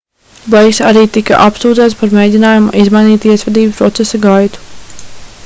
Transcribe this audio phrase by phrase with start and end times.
[0.51, 4.67] bleiks arī tika apsūdzēts par mēģinājumu izmainīt tiesvedības procesa gaitu